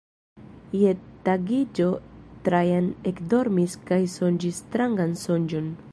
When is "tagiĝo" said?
1.27-1.89